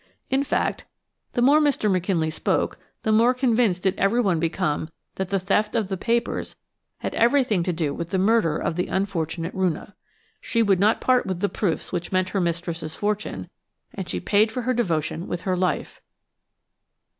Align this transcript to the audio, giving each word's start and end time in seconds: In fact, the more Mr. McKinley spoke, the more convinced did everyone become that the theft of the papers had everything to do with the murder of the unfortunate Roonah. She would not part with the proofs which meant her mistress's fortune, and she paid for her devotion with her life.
In 0.31 0.43
fact, 0.43 0.85
the 1.33 1.43
more 1.43 1.59
Mr. 1.59 1.87
McKinley 1.91 2.31
spoke, 2.31 2.79
the 3.03 3.11
more 3.11 3.35
convinced 3.35 3.83
did 3.83 3.93
everyone 3.99 4.39
become 4.39 4.89
that 5.17 5.29
the 5.29 5.39
theft 5.39 5.75
of 5.75 5.89
the 5.89 5.95
papers 5.95 6.55
had 7.01 7.13
everything 7.13 7.61
to 7.61 7.71
do 7.71 7.93
with 7.93 8.09
the 8.09 8.17
murder 8.17 8.57
of 8.57 8.77
the 8.77 8.87
unfortunate 8.87 9.53
Roonah. 9.53 9.93
She 10.39 10.63
would 10.63 10.79
not 10.79 11.01
part 11.01 11.27
with 11.27 11.39
the 11.39 11.49
proofs 11.49 11.91
which 11.91 12.11
meant 12.11 12.29
her 12.29 12.41
mistress's 12.41 12.95
fortune, 12.95 13.47
and 13.93 14.09
she 14.09 14.19
paid 14.19 14.51
for 14.51 14.63
her 14.63 14.73
devotion 14.73 15.27
with 15.27 15.41
her 15.41 15.55
life. 15.55 16.01